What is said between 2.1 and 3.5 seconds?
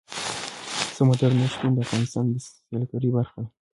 د سیلګرۍ برخه ده.